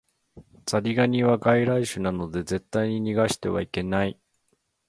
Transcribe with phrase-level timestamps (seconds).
[0.65, 4.19] ザリガニは外来種なので絶対に逃してはいけない